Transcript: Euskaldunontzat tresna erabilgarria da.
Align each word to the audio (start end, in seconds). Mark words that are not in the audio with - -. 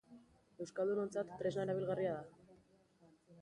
Euskaldunontzat 0.63 1.35
tresna 1.41 1.67
erabilgarria 1.67 2.17
da. 2.23 2.57